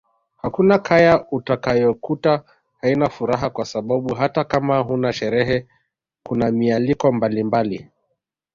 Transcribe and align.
Hakuna 0.37 0.79
kaya 0.79 1.27
utakayokuta 1.31 2.43
haina 2.81 3.09
furaha 3.09 3.49
kwa 3.49 3.65
sababu 3.65 4.13
hata 4.15 4.43
kama 4.43 4.79
huna 4.79 5.13
sherehe 5.13 5.67
kuna 6.27 6.51
mialiko 6.51 7.11
mbalimbali 7.11 7.89